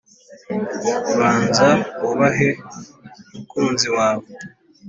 banza 1.17 1.69
wubahe 2.03 2.49
umukunzi 3.29 3.87
wawe: 3.95 4.25